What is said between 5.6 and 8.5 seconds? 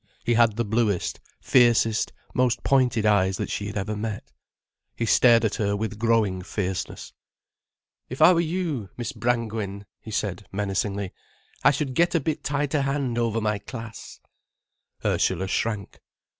with growing fierceness. "If I were